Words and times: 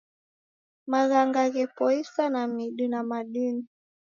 Maghanga 0.93 1.41
ghepoiswa 1.53 2.25
na 2.33 2.41
midi 2.55 2.85
na 2.91 3.01
madini 3.09 3.63